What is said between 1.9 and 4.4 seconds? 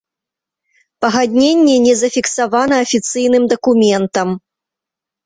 зафіксавана афіцыйным дакументам.